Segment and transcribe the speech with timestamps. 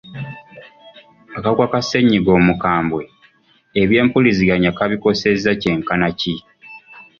[1.37, 3.03] Akawuka ka ssenyiga omukambwe,
[3.81, 6.35] ebyempuliziganya kabikosezza kyenkana ki?